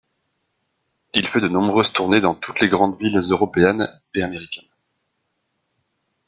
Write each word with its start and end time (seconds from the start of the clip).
Il 1.13 1.27
fait 1.27 1.41
de 1.41 1.47
nombreuses 1.47 1.93
tournées 1.93 2.21
dans 2.21 2.33
toutes 2.33 2.59
les 2.59 2.69
grandes 2.69 2.97
villes 2.99 3.19
européennes 3.29 3.87
et 4.15 4.23
américaines. 4.23 4.65